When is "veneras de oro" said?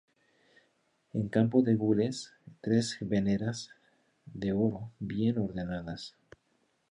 3.01-4.91